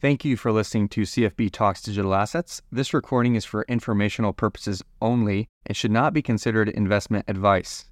[0.00, 2.62] Thank you for listening to CFB Talks Digital Assets.
[2.70, 7.86] This recording is for informational purposes only and should not be considered investment advice.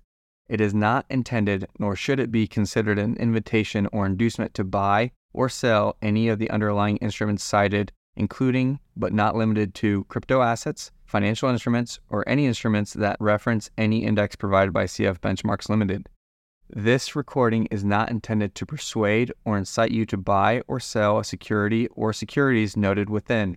[0.49, 5.11] It is not intended, nor should it be considered an invitation or inducement to buy
[5.33, 10.93] or sell any of the underlying instruments cited, including but not limited to crypto assets,
[11.07, 16.09] financial instruments, or any instruments that reference any index provided by CF Benchmarks Limited.
[16.69, 21.25] This recording is not intended to persuade or incite you to buy or sell a
[21.25, 23.57] security or securities noted within.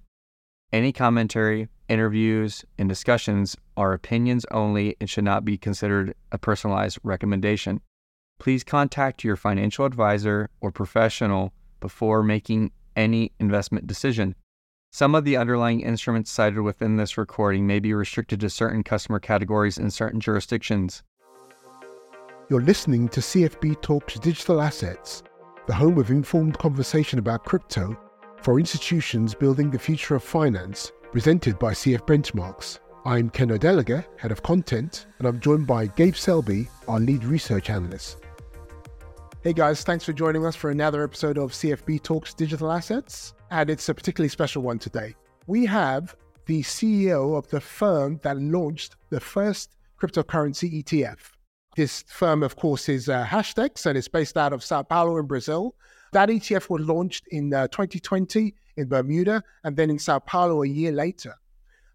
[0.72, 7.00] Any commentary, interviews, and discussions are opinions only and should not be considered a personalized
[7.02, 7.82] recommendation.
[8.38, 14.36] Please contact your financial advisor or professional before making any investment decision.
[14.92, 19.20] Some of the underlying instruments cited within this recording may be restricted to certain customer
[19.20, 21.02] categories in certain jurisdictions.
[22.50, 25.22] You're listening to CFB Talks Digital Assets,
[25.68, 27.96] the home of informed conversation about crypto
[28.42, 32.80] for institutions building the future of finance, presented by CF Benchmarks.
[33.06, 37.70] I'm Ken Odeluga, Head of Content, and I'm joined by Gabe Selby, our Lead Research
[37.70, 38.18] Analyst.
[39.44, 43.70] Hey guys, thanks for joining us for another episode of CFB Talks Digital Assets, and
[43.70, 45.14] it's a particularly special one today.
[45.46, 46.16] We have
[46.48, 51.34] the CEO of the firm that launched the first cryptocurrency ETF.
[51.80, 55.28] This firm, of course, is uh, Hashdex and it's based out of Sao Paulo in
[55.28, 55.76] Brazil.
[56.12, 60.68] That ETF was launched in uh, 2020 in Bermuda and then in Sao Paulo a
[60.68, 61.36] year later.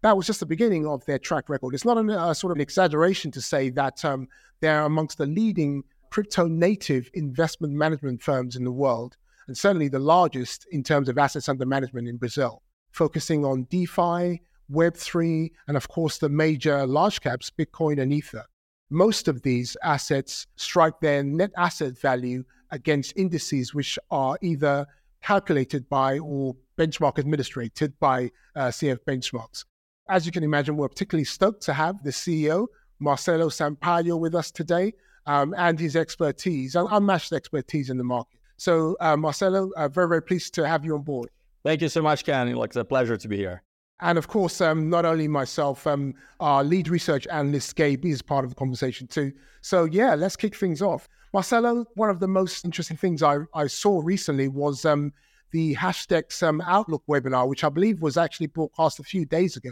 [0.01, 1.75] That was just the beginning of their track record.
[1.75, 4.27] It's not a uh, sort of an exaggeration to say that um,
[4.59, 9.99] they're amongst the leading crypto native investment management firms in the world, and certainly the
[9.99, 15.87] largest in terms of assets under management in Brazil, focusing on DeFi, Web3, and of
[15.89, 18.45] course the major large caps, Bitcoin and Ether
[18.89, 24.85] most of these assets strike their net asset value against indices which are either
[25.21, 29.65] calculated by or benchmark administrated by uh, CF Benchmarks.
[30.07, 32.67] As you can imagine, we're particularly stoked to have the CEO,
[32.99, 34.93] Marcelo Sampaio, with us today
[35.25, 38.39] um, and his expertise, unmatched expertise in the market.
[38.57, 41.29] So, uh, Marcelo, uh, very, very pleased to have you on board.
[41.63, 42.47] Thank you so much, Ken.
[42.47, 43.63] It's a pleasure to be here.
[44.01, 48.43] And of course, um, not only myself, um, our lead research analyst, Gabe, is part
[48.43, 49.31] of the conversation too.
[49.61, 51.07] So, yeah, let's kick things off.
[51.33, 55.13] Marcelo, one of the most interesting things I, I saw recently was um,
[55.51, 59.71] the Hashdex um, Outlook webinar, which I believe was actually broadcast a few days ago.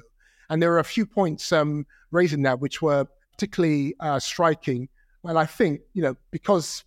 [0.50, 4.88] And there were a few points um, raised in that which were particularly uh, striking.
[5.24, 6.84] Well, I think, you know, because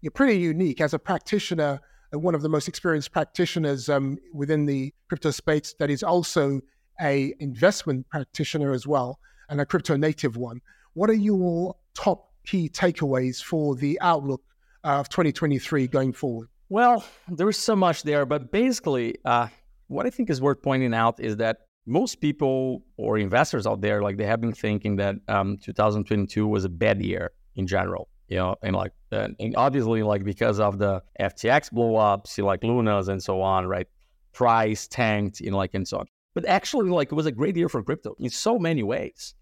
[0.00, 1.80] you're pretty unique as a practitioner
[2.12, 6.60] one of the most experienced practitioners um, within the crypto space that is also
[7.00, 9.18] a investment practitioner as well
[9.48, 10.60] and a crypto native one.
[10.94, 14.42] What are your top key takeaways for the outlook
[14.84, 16.48] uh, of 2023 going forward?
[16.68, 19.48] Well, there's so much there, but basically, uh,
[19.88, 24.02] what I think is worth pointing out is that most people or investors out there,
[24.02, 28.36] like they have been thinking that um, 2022 was a bad year in general you
[28.36, 33.08] know, and like, uh, and obviously, like because of the FTX blow ups, like Lunas
[33.08, 33.86] and so on, right?
[34.32, 36.06] Price tanked, you know, like and so on.
[36.34, 39.34] But actually, like it was a great year for crypto in so many ways.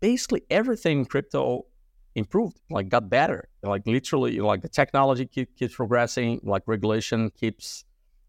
[0.00, 1.66] Basically, everything crypto
[2.14, 3.48] improved, like got better.
[3.62, 7.84] Like literally, like the technology keep, keeps progressing, like regulation keeps,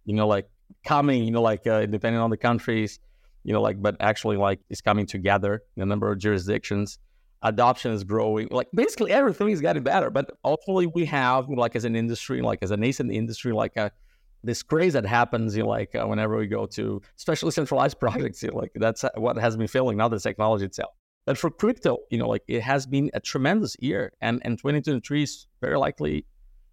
[0.05, 0.47] you know, like
[0.85, 2.99] coming, you know, like uh, depending on the countries,
[3.43, 6.99] you know, like but actually like it's coming together in a number of jurisdictions
[7.45, 8.47] adoption is growing.
[8.51, 10.09] Like basically everything is getting better.
[10.09, 13.83] But ultimately, we have like as an industry, like as a nascent industry, like a
[13.83, 13.89] uh,
[14.44, 18.44] this craze that happens, you know, like uh, whenever we go to especially centralized projects,
[18.44, 20.91] you know, like that's what has been failing, not the technology itself.
[21.25, 25.23] But for crypto, you know, like it has been a tremendous year, and and 2023
[25.23, 26.25] is very likely,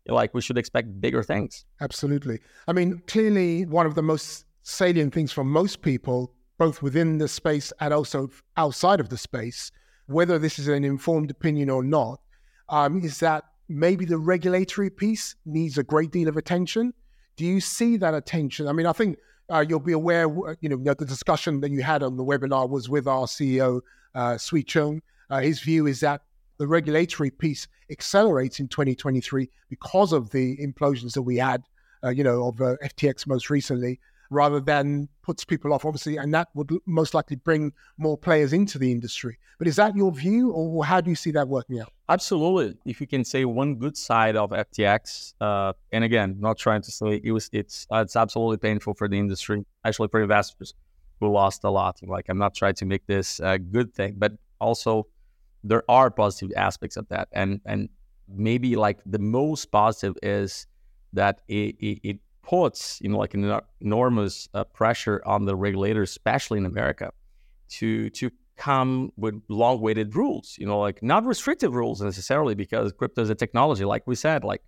[0.07, 1.65] like we should expect bigger things.
[1.81, 2.41] Absolutely.
[2.69, 7.29] I mean, clearly, one of the most salient things for most people, both within the
[7.29, 8.29] space and also
[8.59, 9.73] outside of the space,
[10.13, 12.21] whether this is an informed opinion or not,
[12.69, 16.93] um, is that maybe the regulatory piece needs a great deal of attention.
[17.37, 18.69] Do you see that attention?
[18.69, 19.19] I mean, I think
[19.51, 20.27] uh, you'll be aware,
[20.61, 23.81] you know, the discussion that you had on the webinar was with our CEO,
[24.15, 25.03] uh, Sui Chong.
[25.31, 26.23] Uh, his view is that
[26.59, 31.63] the regulatory piece accelerates in 2023 because of the implosions that we had,
[32.05, 33.99] uh, you know, of uh, FTX most recently
[34.33, 38.79] rather than puts people off, obviously, and that would most likely bring more players into
[38.79, 39.39] the industry.
[39.59, 41.93] But is that your view, or how do you see that working out?
[42.09, 42.77] Absolutely.
[42.85, 46.91] If you can say one good side of FTX, uh, and again, not trying to
[46.91, 50.75] say it was, it's uh, it's absolutely painful for the industry, actually for investors
[51.21, 52.01] who lost a lot.
[52.03, 55.07] Like I'm not trying to make this a good thing, but also
[55.63, 57.89] there are positive aspects of that, and and
[58.29, 60.67] maybe like the most positive is
[61.13, 66.11] that it, it, it puts you know like an enormous uh, pressure on the regulators,
[66.11, 67.13] especially in America,
[67.71, 70.57] to to come with long-weighted rules.
[70.59, 74.45] You know, like not restrictive rules necessarily, because crypto is a technology, like we said,
[74.45, 74.63] like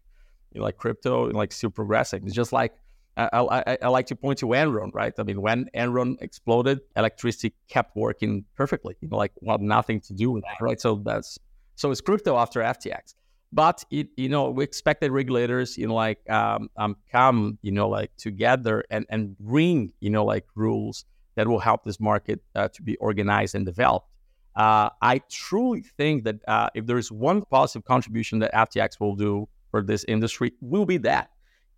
[0.53, 2.25] you know, like crypto, like still progressing.
[2.27, 2.75] It's just like
[3.17, 5.13] I, I, I, like to point to Enron, right?
[5.19, 8.97] I mean, when Enron exploded, electricity kept working perfectly.
[9.01, 10.81] You know, like well, nothing to do with that, right?
[10.81, 11.39] So that's
[11.77, 13.15] so it's crypto after FTX.
[13.55, 17.89] But it, you know, we expected regulators, you know, like um, um, come, you know,
[17.89, 21.05] like together and and bring, you know, like rules
[21.37, 24.09] that will help this market uh, to be organized and developed.
[24.57, 29.15] Uh, I truly think that uh, if there is one positive contribution that FTX will
[29.15, 31.31] do for this industry, will be that,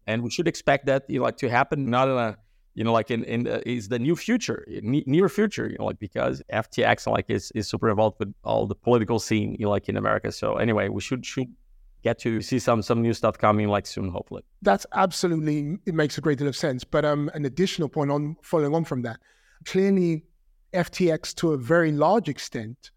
[0.06, 2.38] and we should expect that, you know, like to happen not in a
[2.76, 5.98] you know, like in, in uh, is the new future, near future, you know, like
[5.98, 9.88] because FTX like is, is super involved with all the political scene, you know, like
[9.88, 10.30] in America.
[10.30, 11.48] So anyway, we should should
[12.02, 14.42] get to see some some new stuff coming like soon, hopefully.
[14.62, 16.84] That's absolutely it makes a great deal of sense.
[16.84, 19.18] But um, an additional point on following on from that,
[19.64, 20.24] clearly,
[20.72, 22.90] FTX to a very large extent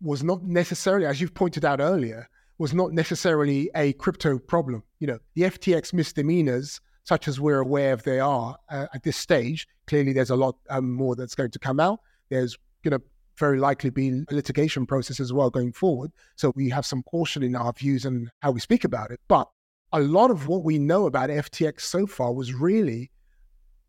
[0.00, 2.28] was not necessarily, as you've pointed out earlier,
[2.58, 4.82] was not necessarily a crypto problem.
[4.98, 9.16] You know, the FTX misdemeanors such as we're aware of they are uh, at this
[9.16, 9.66] stage.
[9.86, 12.00] Clearly, there's a lot um, more that's going to come out.
[12.28, 13.02] There's going to
[13.38, 16.12] very likely be a litigation process as well going forward.
[16.36, 19.20] So we have some caution in our views and how we speak about it.
[19.28, 19.48] But
[19.92, 23.10] a lot of what we know about FTX so far was really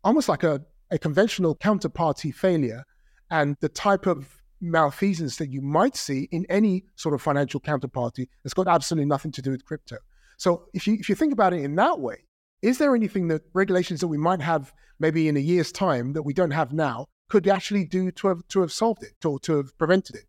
[0.02, 2.84] almost like a, a conventional counterparty failure
[3.30, 8.28] and the type of malfeasance that you might see in any sort of financial counterparty
[8.42, 9.96] that's got absolutely nothing to do with crypto.
[10.36, 12.24] So if you if you think about it in that way,
[12.62, 16.22] is there anything that regulations that we might have maybe in a year's time that
[16.22, 19.56] we don't have now could actually do to have to have solved it or to
[19.56, 20.26] have prevented it?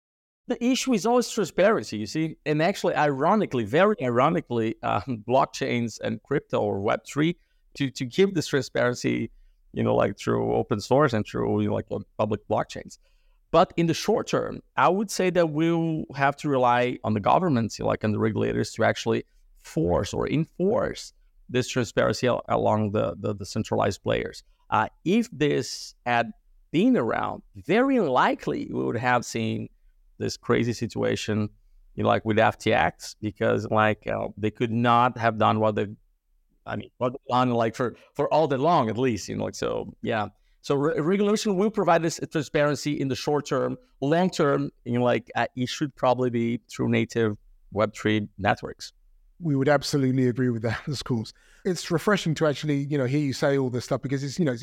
[0.48, 6.14] The issue is always transparency, you see, and actually, ironically, very ironically, um, blockchains and
[6.24, 7.38] crypto or Web three
[7.76, 9.30] to to give this transparency,
[9.74, 12.98] you know, like through open source and through you know, like public blockchains.
[13.52, 17.24] But in the short term, I would say that we'll have to rely on the
[17.32, 19.26] governments, like on the regulators, to actually
[19.60, 21.14] force or enforce
[21.50, 24.44] this transparency along the, the, the centralized players.
[24.72, 26.32] Uh, if this had
[26.72, 29.70] been around, very likely we would have seen
[30.18, 31.50] this crazy situation,
[31.96, 35.88] you know, like with FTX, because like uh, they could not have done what they,
[36.66, 39.56] I mean, what done like for for all day long at least, you know, like
[39.56, 40.28] so, yeah.
[40.62, 43.78] So re- regulation will provide this transparency in the short term.
[44.02, 47.38] Long term, you know, like uh, it should probably be through native
[47.72, 48.94] Web three networks
[49.40, 51.34] we would absolutely agree with that of course.
[51.64, 54.46] It's refreshing to actually, you know, hear you say all this stuff because it's, you
[54.46, 54.56] know,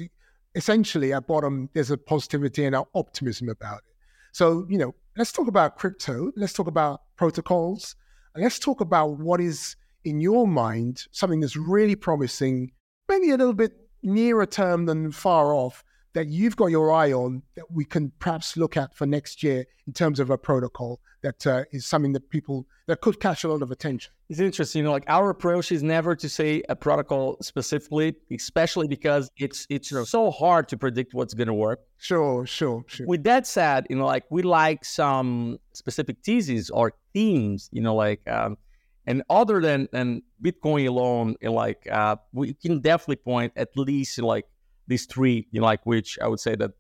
[0.55, 3.95] essentially at bottom, there's a positivity and an optimism about it.
[4.33, 6.33] So, you know, let's talk about crypto.
[6.37, 7.97] Let's talk about protocols.
[8.35, 12.73] And let's talk about what is in your mind something that's really promising,
[13.09, 13.73] maybe a little bit
[14.03, 15.85] nearer term than far off,
[16.15, 19.67] that you've got your eye on that we can perhaps look at for next year
[19.87, 23.49] in terms of a protocol that uh, is something that people that could catch a
[23.49, 24.13] lot of attention?
[24.29, 28.89] It's interesting, you know, like our approach is never to say a protocol specifically, especially
[28.89, 30.05] because it's it's sure.
[30.05, 31.81] so hard to predict what's going to work.
[31.99, 33.07] Sure, sure, sure.
[33.07, 37.95] With that said, you know, like we like some specific theses or themes, you know,
[37.95, 38.29] like.
[38.29, 38.59] Um,
[39.05, 44.47] and other than, than Bitcoin alone, like uh, we can definitely point at least like
[44.87, 46.73] these three, you know, like which I would say that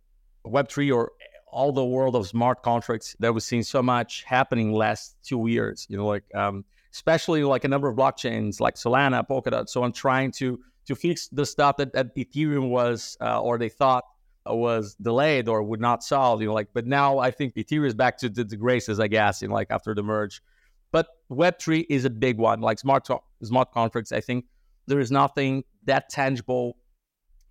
[0.46, 1.12] Web3 or
[1.52, 5.86] all the world of smart contracts that we've seen so much happening last two years,
[5.88, 9.92] you know, like um, especially like a number of blockchains like Solana, Polkadot, so I'm
[9.92, 14.04] trying to to fix the stuff that, that Ethereum was uh, or they thought
[14.44, 17.94] was delayed or would not solve, you know, like but now I think Ethereum is
[17.94, 20.42] back to the, the graces, I guess, in like after the merge.
[20.90, 23.08] But Web3 is a big one, like smart
[23.42, 24.12] smart contracts.
[24.12, 24.46] I think
[24.86, 26.76] there is nothing that tangible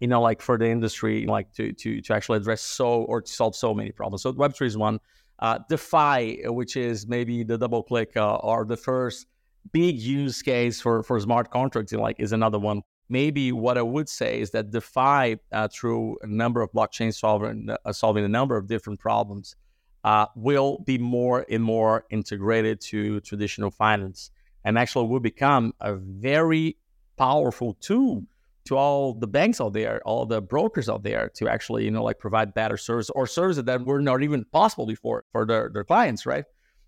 [0.01, 3.31] you know, like for the industry, like to to to actually address so or to
[3.31, 4.23] solve so many problems.
[4.23, 4.99] So Web3 is one.
[5.39, 9.27] Uh, DeFi, which is maybe the double click uh, or the first
[9.71, 12.81] big use case for for smart contracts, like is another one.
[13.09, 17.69] Maybe what I would say is that DeFi, uh, through a number of blockchains solving
[17.69, 19.55] uh, solving a number of different problems,
[20.03, 24.31] uh, will be more and more integrated to traditional finance,
[24.63, 26.77] and actually will become a very
[27.17, 28.25] powerful tool
[28.65, 32.03] to all the banks out there, all the brokers out there to actually, you know,
[32.03, 35.83] like provide better service or services that were not even possible before for their, their
[35.83, 36.45] clients, right?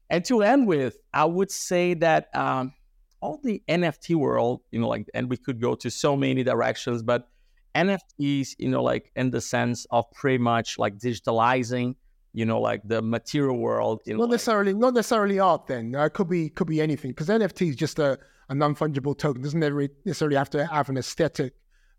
[0.09, 2.73] And to end with, I would say that um,
[3.21, 7.01] all the NFT world, you know, like, and we could go to so many directions,
[7.01, 7.29] but
[7.73, 11.95] NFTs, you know, like in the sense of pretty much like digitalizing,
[12.33, 14.01] you know, like the material world.
[14.05, 15.65] You know, not like, necessarily, not necessarily art.
[15.67, 18.75] Then uh, it could be, could be anything because NFT is just a, a non
[18.75, 19.41] fungible token.
[19.41, 19.59] Doesn't
[20.05, 21.53] necessarily have to have an aesthetic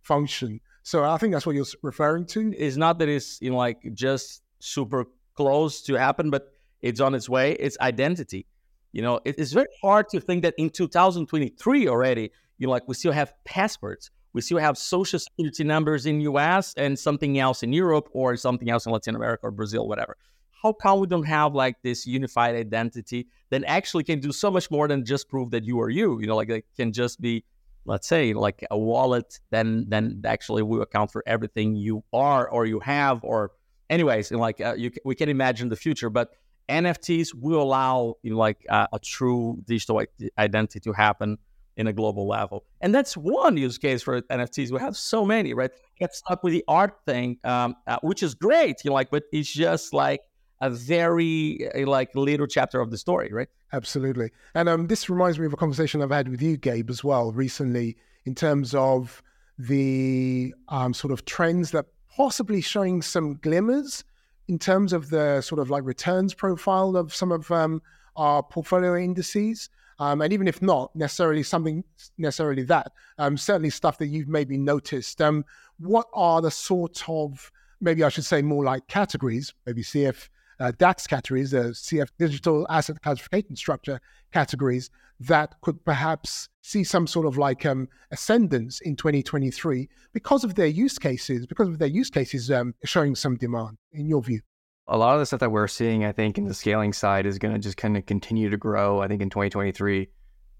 [0.04, 0.60] function.
[0.82, 2.52] So I think that's what you're referring to.
[2.56, 7.14] It's not that it's you know like just super close to happen, but it's on
[7.14, 7.52] its way.
[7.52, 8.46] It's identity.
[8.92, 12.84] You know, it, it's very hard to think that in 2023 already, you know, like
[12.86, 17.62] we still have passports, we still have social security numbers in US and something else
[17.62, 20.16] in Europe or something else in Latin America or Brazil, whatever.
[20.62, 24.70] How come we don't have like this unified identity that actually can do so much
[24.70, 26.20] more than just prove that you are you?
[26.20, 27.44] You know, like it can just be,
[27.84, 32.66] let's say, like a wallet, then then actually will account for everything you are or
[32.66, 33.52] you have or
[33.90, 36.30] anyways, like uh, you, we can imagine the future, but
[36.68, 40.02] NFTs will allow you know, like uh, a true digital
[40.38, 41.38] identity to happen
[41.76, 42.64] in a global level.
[42.80, 44.70] And that's one use case for NFTs.
[44.70, 45.70] We have so many, right?
[45.98, 49.24] Get stuck with the art thing, um, uh, which is great, you know, like, but
[49.32, 50.20] it's just like
[50.64, 53.48] a very uh, like little chapter of the story, right?
[53.72, 54.30] Absolutely.
[54.54, 57.32] And um, this reminds me of a conversation I've had with you, Gabe, as well
[57.32, 59.22] recently, in terms of
[59.58, 64.04] the um, sort of trends that possibly showing some glimmers
[64.48, 67.82] in terms of the sort of like returns profile of some of um,
[68.16, 69.68] our portfolio indices.
[69.98, 71.84] Um, and even if not necessarily something
[72.18, 75.20] necessarily that, um, certainly stuff that you've maybe noticed.
[75.20, 75.44] Um,
[75.78, 80.28] what are the sort of maybe I should say more like categories, maybe CF
[80.60, 84.00] uh, DACS categories, the CF digital asset classification structure
[84.32, 90.54] categories that could perhaps see some sort of like um, ascendance in 2023 because of
[90.54, 94.40] their use cases, because of their use cases um, showing some demand, in your view?
[94.86, 97.38] a lot of the stuff that we're seeing, I think, in the scaling side is
[97.38, 99.00] going to just kind of continue to grow.
[99.00, 100.08] I think in 2023,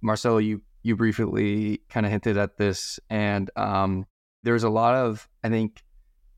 [0.00, 4.06] Marcelo, you you briefly kind of hinted at this, and um,
[4.42, 5.82] there's a lot of I think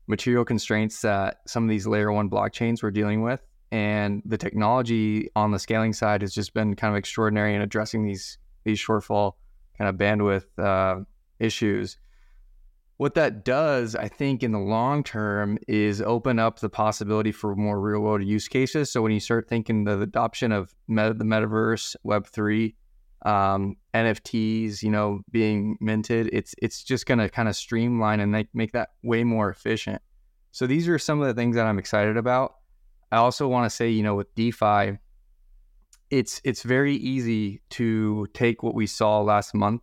[0.07, 5.29] material constraints that some of these layer one blockchains were dealing with, and the technology
[5.35, 9.33] on the scaling side has just been kind of extraordinary in addressing these these shortfall
[9.77, 11.03] kind of bandwidth uh,
[11.39, 11.97] issues
[12.97, 17.55] what that does, I think, in the long term, is open up the possibility for
[17.55, 18.91] more real world use cases.
[18.91, 22.75] So when you start thinking the adoption of meta, the metaverse, Web three,
[23.23, 28.31] um, NFTs, you know, being minted, it's it's just going to kind of streamline and
[28.31, 30.01] make make that way more efficient.
[30.51, 32.55] So these are some of the things that I'm excited about.
[33.11, 34.97] I also want to say, you know, with DeFi,
[36.09, 39.81] it's it's very easy to take what we saw last month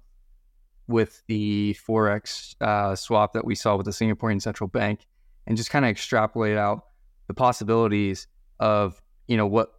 [0.87, 5.07] with the forex uh, swap that we saw with the Singaporean central bank,
[5.47, 6.85] and just kind of extrapolate out
[7.27, 8.27] the possibilities
[8.61, 9.73] of you know what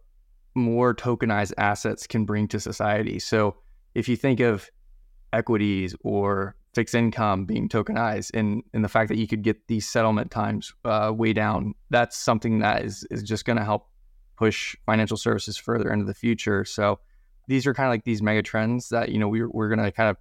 [0.56, 3.18] more tokenized assets can bring to society.
[3.18, 3.56] So
[3.94, 4.70] if you think of
[5.32, 9.88] equities or fixed income being tokenized and, and the fact that you could get these
[9.88, 13.88] settlement times uh, way down, that's something that is, is just going to help
[14.36, 16.64] push financial services further into the future.
[16.64, 16.98] So
[17.46, 19.92] these are kind of like these mega trends that, you know, we're, we're going to
[19.92, 20.16] kind of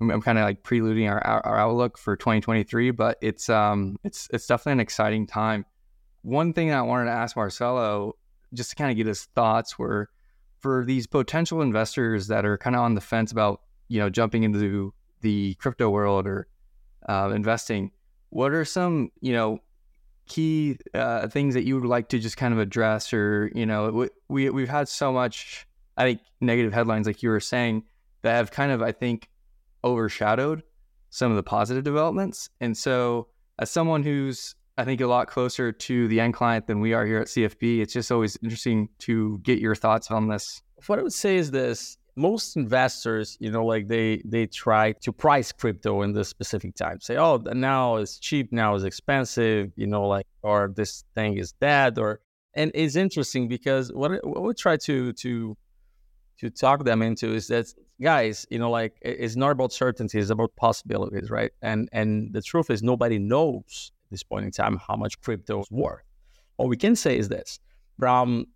[0.00, 4.46] I'm, kind of like preluding our, our outlook for 2023, but it's um it's it's
[4.46, 5.64] definitely an exciting time.
[6.22, 8.16] One thing I wanted to ask Marcelo,
[8.54, 10.08] just to kind of get his thoughts, were
[10.60, 14.42] for these potential investors that are kind of on the fence about you know jumping
[14.42, 16.46] into the crypto world or
[17.08, 17.90] uh, investing.
[18.30, 19.58] What are some you know
[20.26, 24.08] key uh, things that you would like to just kind of address, or you know
[24.28, 27.84] we we've had so much I think negative headlines like you were saying
[28.22, 29.28] that have kind of I think
[29.84, 30.62] overshadowed
[31.10, 32.50] some of the positive developments.
[32.60, 36.80] And so, as someone who's I think a lot closer to the end client than
[36.80, 40.62] we are here at CFB, it's just always interesting to get your thoughts on this.
[40.86, 45.12] What I would say is this: most investors, you know, like they they try to
[45.12, 47.00] price crypto in this specific time.
[47.00, 51.52] Say, oh, now it's cheap, now it's expensive, you know, like or this thing is
[51.52, 52.20] dead, or
[52.54, 55.56] and it's interesting because what, what we try to to
[56.40, 57.66] to talk them into is that
[58.02, 62.42] guys you know like it's not about certainty it's about possibilities right and and the
[62.42, 66.02] truth is nobody knows this point in time how much crypto is worth.
[66.56, 67.58] What we can say is this.
[67.98, 68.46] From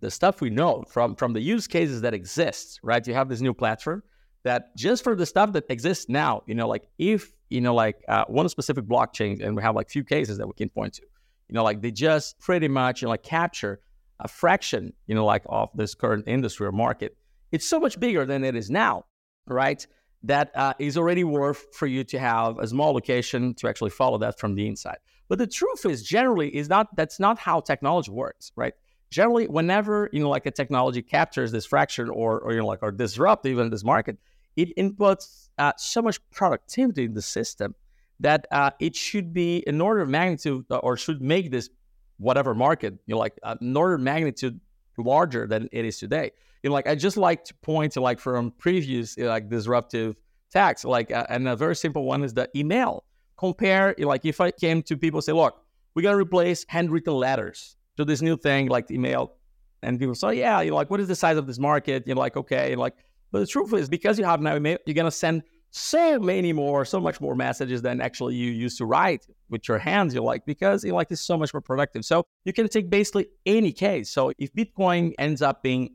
[0.00, 3.06] the stuff we know from from the use cases that exist right?
[3.06, 4.02] You have this new platform
[4.44, 7.96] that just for the stuff that exists now you know like if you know like
[8.08, 11.02] uh, one specific blockchain and we have like few cases that we can point to
[11.48, 13.80] you know like they just pretty much you know like capture
[14.20, 17.16] a fraction you know like of this current industry or market.
[17.52, 19.04] It's so much bigger than it is now,
[19.46, 19.86] right?
[20.26, 24.18] That uh, is already worth for you to have a small location to actually follow
[24.18, 24.98] that from the inside.
[25.28, 28.74] But the truth is, generally, is not that's not how technology works, right?
[29.10, 32.82] Generally, whenever you know, like a technology captures this fraction or or you know, like
[32.82, 34.18] or disrupt even this market,
[34.56, 37.74] it inputs uh, so much productivity in the system
[38.20, 41.70] that uh, it should be an order of magnitude uh, or should make this
[42.18, 44.58] whatever market you know, like uh, an order of magnitude
[44.98, 46.30] larger than it is today
[46.66, 50.16] you know, like I just like to point to like from previous like disruptive
[50.50, 53.04] attacks, like uh, and a very simple one is the email.
[53.36, 55.62] compare, like if I came to people say, look,
[55.94, 59.34] we're gonna replace handwritten letters to this new thing like email,
[59.82, 62.04] and people say, yeah, you're like, what is the size of this market?
[62.04, 62.94] You're like, okay, you're like,
[63.30, 66.84] but the truth is, because you have now email, you're gonna send so many more,
[66.84, 70.14] so much more messages than actually you used to write with your hands.
[70.14, 72.04] You're like, because you like it's so much more productive.
[72.04, 74.10] So you can take basically any case.
[74.10, 75.90] So if Bitcoin ends up being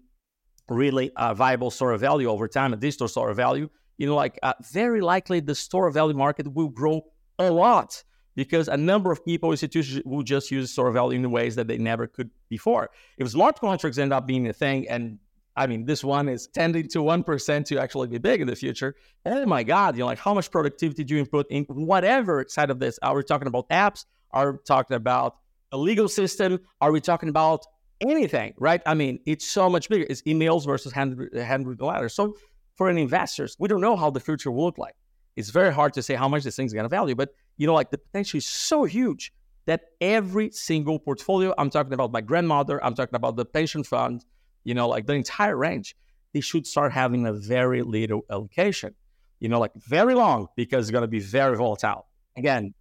[0.69, 4.15] really a viable store of value over time, a digital store of value, you know,
[4.15, 7.03] like uh, very likely the store of value market will grow
[7.39, 8.03] a lot
[8.35, 11.67] because a number of people, institutions will just use store of value in ways that
[11.67, 12.89] they never could before.
[13.17, 15.19] If smart contracts end up being a thing and
[15.55, 18.95] I mean, this one is tending to 1% to actually be big in the future.
[19.25, 22.69] Oh my God, you know, like how much productivity do you input in whatever side
[22.69, 22.97] of this?
[23.03, 24.05] Are we talking about apps?
[24.31, 25.35] Are we talking about
[25.73, 26.59] a legal system?
[26.79, 27.65] Are we talking about
[28.01, 28.81] anything, right?
[28.85, 30.05] I mean, it's so much bigger.
[30.09, 32.13] It's emails versus handwritten, handwritten letters.
[32.13, 32.35] So
[32.75, 34.95] for an investors, we don't know how the future will look like.
[35.35, 37.73] It's very hard to say how much this thing's going to value, but you know,
[37.73, 39.31] like the potential is so huge
[39.65, 44.25] that every single portfolio, I'm talking about my grandmother, I'm talking about the pension fund,
[44.63, 45.95] you know, like the entire range,
[46.33, 48.95] they should start having a very little allocation,
[49.39, 52.07] you know, like very long because it's going to be very volatile.
[52.35, 52.73] Again,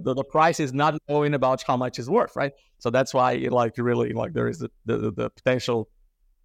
[0.00, 2.52] the, the price is not knowing about how much it's worth, right?
[2.78, 5.88] So that's why, like, really, like, there is the, the, the potential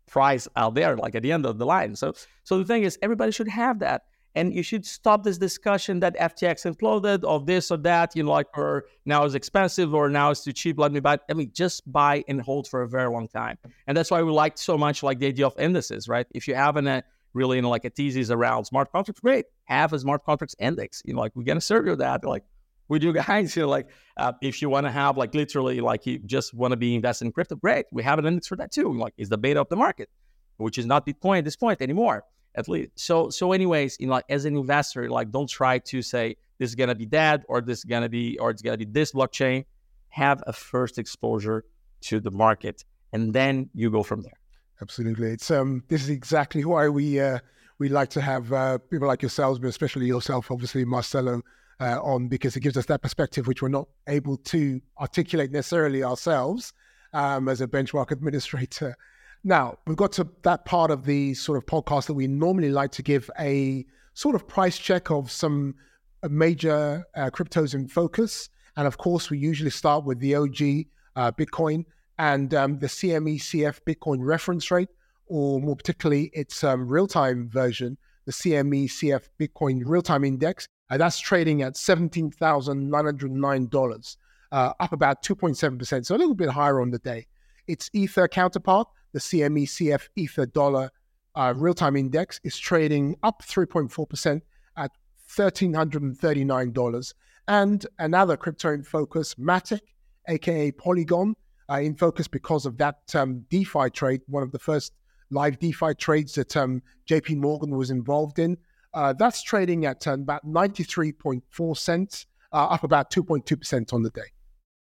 [0.07, 1.95] price out there, like at the end of the line.
[1.95, 2.13] So,
[2.43, 4.03] so the thing is, everybody should have that
[4.35, 8.31] and you should stop this discussion that FTX imploded of this or that, you know,
[8.31, 10.79] like or now it's expensive or now it's too cheap.
[10.79, 11.19] Let me buy.
[11.29, 13.57] I mean, just buy and hold for a very long time.
[13.87, 16.27] And that's why we like so much like the idea of indices, right?
[16.31, 17.01] If you have a uh,
[17.33, 19.45] really you know like a thesis around smart contracts, great.
[19.65, 21.01] Have a smart contracts index.
[21.05, 22.23] You know, like we're gonna serve you that.
[22.23, 22.43] Like
[22.89, 26.05] we do guys, you know, like uh, if you want to have like literally like
[26.05, 27.85] you just want to be invested in crypto, great.
[27.91, 28.91] We have an index for that too.
[28.93, 30.09] Like is the beta of the market,
[30.57, 32.91] which is not Bitcoin at this point anymore at least.
[32.95, 36.69] So so anyways, you know, like as an investor, like don't try to say this
[36.69, 39.65] is gonna be that or this is gonna be or it's gonna be this blockchain.
[40.09, 41.63] Have a first exposure
[42.01, 44.39] to the market, and then you go from there.
[44.81, 47.39] Absolutely, it's um this is exactly why we uh
[47.77, 51.41] we like to have uh, people like yourselves, but especially yourself, obviously Marcelo,
[51.79, 56.03] uh, on because it gives us that perspective which we're not able to articulate necessarily
[56.03, 56.73] ourselves
[57.13, 58.95] um, as a benchmark administrator.
[59.43, 62.91] Now, we've got to that part of the sort of podcast that we normally like
[62.93, 65.75] to give a sort of price check of some
[66.23, 68.49] uh, major uh, cryptos in focus.
[68.75, 71.85] And of course, we usually start with the OG uh, Bitcoin
[72.17, 74.89] and um, the CME CF Bitcoin reference rate,
[75.27, 80.67] or more particularly its um, real time version, the CME CF Bitcoin real time index.
[80.89, 84.17] Uh, that's trading at $17,909,
[84.51, 87.27] uh, up about 2.7%, so a little bit higher on the day.
[87.67, 90.89] Its Ether counterpart, the CME CF Ether dollar
[91.35, 94.41] uh, real time index is trading up 3.4%
[94.77, 94.91] at
[95.29, 97.13] $1,339.
[97.47, 99.81] And another crypto in focus, Matic,
[100.27, 101.35] aka Polygon,
[101.69, 104.93] uh, in focus because of that um, DeFi trade, one of the first
[105.31, 108.57] live DeFi trades that um, JP Morgan was involved in.
[108.93, 114.21] Uh, that's trading at uh, about 93.4 cents, uh, up about 2.2% on the day.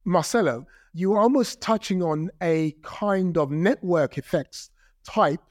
[0.05, 4.71] Marcelo, you are almost touching on a kind of network effects
[5.05, 5.43] type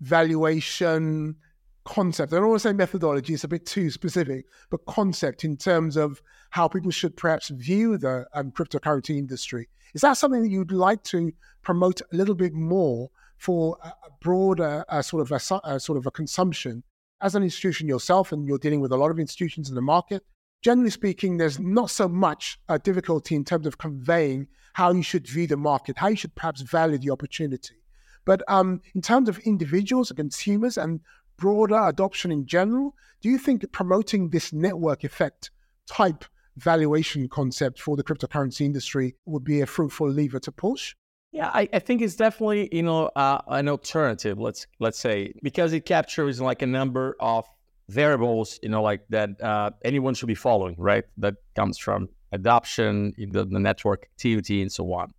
[0.00, 1.36] valuation
[1.84, 2.32] concept.
[2.32, 5.96] I don't want to say methodology, it's a bit too specific, but concept in terms
[5.96, 9.68] of how people should perhaps view the um, cryptocurrency industry.
[9.94, 11.32] Is that something that you'd like to
[11.62, 16.04] promote a little bit more for a, broader uh, sort of a, a sort of
[16.04, 16.82] a consumption
[17.20, 20.24] as an institution yourself, and you're dealing with a lot of institutions in the market?
[20.62, 25.26] generally speaking, there's not so much uh, difficulty in terms of conveying how you should
[25.26, 27.76] view the market, how you should perhaps value the opportunity.
[28.24, 31.00] But um, in terms of individuals, and consumers, and
[31.36, 35.50] broader adoption in general, do you think promoting this network effect
[35.86, 36.24] type
[36.56, 40.94] valuation concept for the cryptocurrency industry would be a fruitful lever to push?
[41.32, 44.38] Yeah, I, I think it's definitely you know uh, an alternative.
[44.38, 47.44] Let's let's say because it captures like a number of
[47.88, 51.04] variables, you know, like that uh, anyone should be following, right?
[51.18, 55.12] That comes from adoption, the, the, network activity, and so on.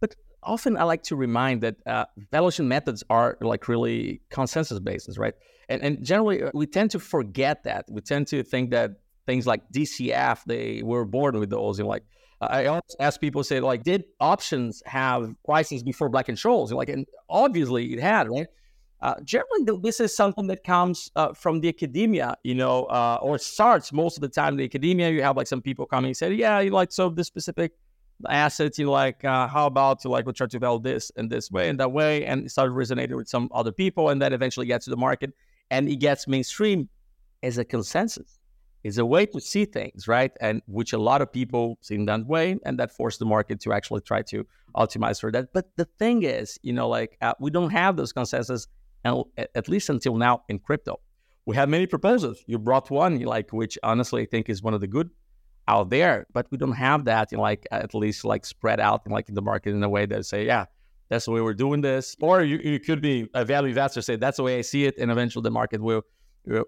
[0.00, 5.16] But often I like to remind that uh, valuation methods are like really consensus basis,
[5.18, 5.34] right?
[5.68, 7.86] And, and generally uh, we tend to forget that.
[7.88, 8.92] We tend to think that
[9.26, 11.78] things like DCF, they were born with those.
[11.78, 12.04] You know, like
[12.40, 16.72] I always ask people, say like, did options have prices before Black and Scholes?
[16.72, 18.46] Like, and obviously it had, right?
[19.02, 23.38] Uh, generally, this is something that comes uh, from the academia, you know, uh, or
[23.38, 25.10] starts most of the time in the academia.
[25.10, 27.72] You have like some people coming and say, yeah, you like so this specific
[28.28, 31.50] asset, you like uh, how about you like we try to value this and this
[31.50, 34.66] way and that way, and it started resonating with some other people, and then eventually
[34.66, 35.32] gets to the market,
[35.70, 36.88] and it gets mainstream
[37.42, 38.39] as a consensus.
[38.82, 40.32] Is a way to see things, right?
[40.40, 43.60] And which a lot of people see in that way, and that forced the market
[43.60, 45.52] to actually try to optimize for that.
[45.52, 48.66] But the thing is, you know, like uh, we don't have those consensus,
[49.04, 51.00] at least until now in crypto.
[51.46, 52.42] We have many proposals.
[52.46, 55.10] You brought one, like which honestly I think is one of the good
[55.68, 59.28] out there, but we don't have that in like at least like spread out like
[59.28, 60.66] in the market in a way that say, yeah,
[61.08, 62.16] that's the way we're doing this.
[62.20, 64.96] Or you, you could be a value investor, say that's the way I see it,
[64.98, 66.02] and eventually the market will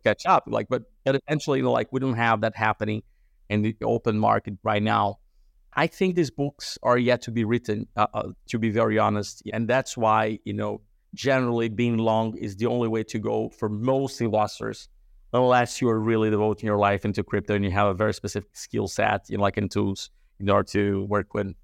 [0.05, 0.45] catch up.
[0.47, 3.03] Like, but eventually, you know, like we don't have that happening
[3.49, 5.19] in the open market right now.
[5.75, 9.43] I think these books are yet to be written, uh, uh, to be very honest,
[9.53, 10.83] and that's why you know
[11.15, 14.89] generally being long is the only way to go for most investors,
[15.33, 18.55] unless you are really devoting your life into crypto and you have a very specific
[18.57, 21.55] skill set, you know, like in tools in order to work with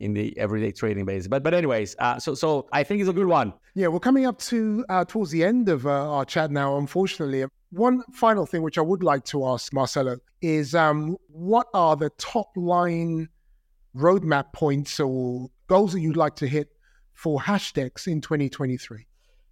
[0.00, 1.26] in the everyday trading base.
[1.26, 3.52] But but anyways, uh, so so I think it's a good one.
[3.74, 6.76] Yeah, we're coming up to uh, towards the end of uh, our chat now.
[6.78, 11.96] Unfortunately, one final thing which I would like to ask Marcelo is um, what are
[11.96, 13.28] the top line
[13.96, 16.68] roadmap points or goals that you'd like to hit
[17.14, 19.06] for Hashdex in 2023?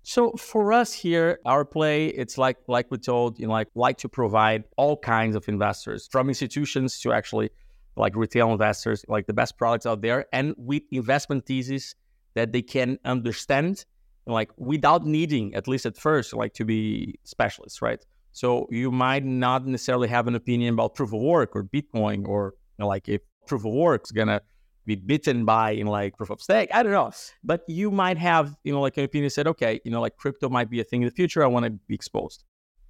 [0.08, 3.98] So for us here, our play, it's like like we told, you know, like like
[3.98, 7.50] to provide all kinds of investors, from institutions to actually
[7.96, 11.94] like retail investors, like the best products out there, and with investment thesis
[12.34, 13.84] that they can understand,
[14.26, 18.04] like without needing, at least at first, like to be specialists, right?
[18.32, 22.54] So you might not necessarily have an opinion about proof of work or Bitcoin, or
[22.78, 24.42] you know, like if proof of work is gonna
[24.84, 26.70] be bitten by in like proof of stake.
[26.72, 27.10] I don't know,
[27.42, 30.48] but you might have you know like an opinion said, okay, you know like crypto
[30.48, 31.42] might be a thing in the future.
[31.42, 32.44] I want to be exposed.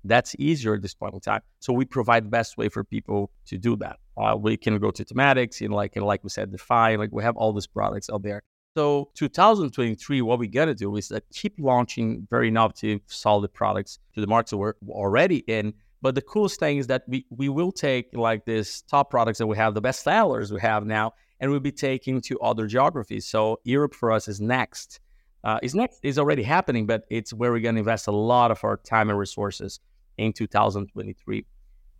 [0.08, 1.42] That's easier at this point in time.
[1.60, 3.98] So we provide the best way for people to do that.
[4.16, 6.96] Uh, we can go to thematics, you know, like and like we said, DeFi.
[6.96, 8.42] Like we have all these products out there.
[8.76, 14.20] So 2023, what we gotta do is uh, keep launching very innovative, solid products to
[14.20, 15.72] the markets we're already in.
[16.02, 19.46] But the coolest thing is that we, we will take like this top products that
[19.46, 23.26] we have, the best sellers we have now, and we'll be taking to other geographies.
[23.26, 25.00] So Europe for us is next.
[25.42, 28.62] Uh, is next is already happening, but it's where we're gonna invest a lot of
[28.62, 29.80] our time and resources
[30.18, 31.44] in 2023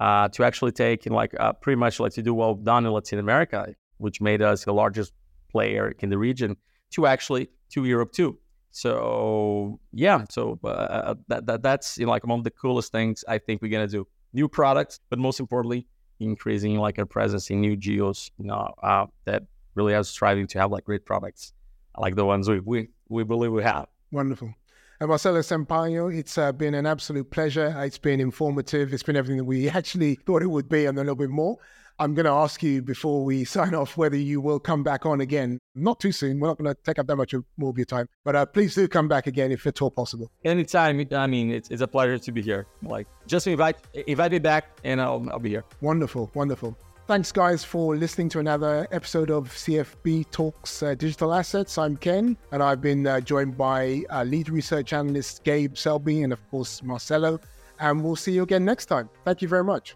[0.01, 2.93] uh, to actually take and like uh, pretty much like to do well done in
[2.93, 5.13] Latin America, which made us the largest
[5.51, 6.57] player in the region,
[6.91, 8.39] to actually to Europe too.
[8.71, 13.39] So yeah, so uh, that, that that's you know, like among the coolest things I
[13.39, 14.07] think we're gonna do.
[14.33, 15.87] New products, but most importantly,
[16.21, 18.31] increasing like our presence in new geos.
[18.39, 21.53] You know uh, that really are striving to have like great products
[21.99, 23.87] like the ones we we, we believe we have.
[24.13, 24.55] Wonderful.
[24.99, 27.75] And Marcelo Sampaio, it's uh, been an absolute pleasure.
[27.85, 28.95] It's been informative.
[28.95, 31.59] It's been everything that we actually thought it would be and a little bit more.
[31.99, 35.21] I'm going to ask you before we sign off whether you will come back on
[35.21, 35.59] again.
[35.75, 36.41] Not too soon.
[36.41, 38.75] We're not going to take up that much more of your time, but uh, please
[38.75, 40.31] do come back again if at all possible.
[40.45, 41.07] Anytime.
[41.13, 42.67] I mean, it's, it's a pleasure to be here.
[42.83, 45.65] Like, just invite invite me back, and I'll I'll be here.
[45.83, 46.77] Wonderful, wonderful.
[47.07, 51.79] Thanks, guys, for listening to another episode of CFB Talks uh, Digital Assets.
[51.79, 56.33] I'm Ken, and I've been uh, joined by uh, lead research analyst Gabe Selby and,
[56.33, 57.39] of course, Marcelo.
[57.79, 59.09] And we'll see you again next time.
[59.25, 59.95] Thank you very much.